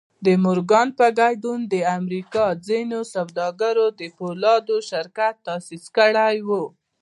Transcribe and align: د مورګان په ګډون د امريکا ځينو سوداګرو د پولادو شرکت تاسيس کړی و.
د 0.25 0.27
مورګان 0.43 0.87
په 0.99 1.07
ګډون 1.19 1.59
د 1.73 1.75
امريکا 1.99 2.45
ځينو 2.67 2.99
سوداګرو 3.13 3.87
د 3.99 4.01
پولادو 4.17 4.77
شرکت 4.89 5.33
تاسيس 5.47 5.83
کړی 5.97 6.37
و. 6.47 6.49